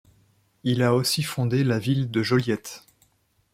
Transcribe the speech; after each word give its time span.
Il 0.63 0.81
a 0.81 0.95
aussi 0.95 1.21
fondé 1.21 1.63
la 1.63 1.77
ville 1.77 2.09
de 2.09 2.23
Joliette. 2.23 2.85